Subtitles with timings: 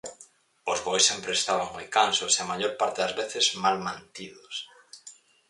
[0.71, 4.55] Os bois sempre estaban moi cansos, e a maior parte das veces mal mantidos...